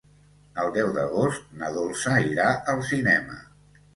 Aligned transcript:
El 0.63 0.71
deu 0.77 0.87
d'agost 0.95 1.51
na 1.59 1.69
Dolça 1.77 2.17
irà 2.31 2.47
al 2.75 2.83
cinema. 2.95 3.37